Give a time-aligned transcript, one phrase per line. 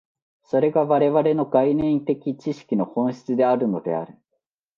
[0.41, 4.17] それが我々の概念的知識の本質であるのである。